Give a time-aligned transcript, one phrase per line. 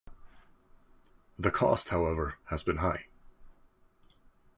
[1.37, 3.05] The cost, however, has been high.